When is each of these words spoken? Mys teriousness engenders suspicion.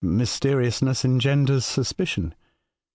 Mys 0.03 0.39
teriousness 0.39 1.05
engenders 1.05 1.63
suspicion. 1.63 2.33